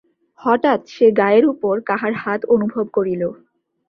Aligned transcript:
হঠাৎ 0.41 0.79
সে 0.87 1.07
গায়ের 1.19 1.45
উপর 1.45 1.73
কাহার 1.89 2.13
হাত 2.23 2.41
অনুভব 2.53 2.85
করিল। 2.93 3.21